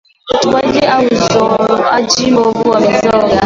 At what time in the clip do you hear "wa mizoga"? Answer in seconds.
2.69-3.39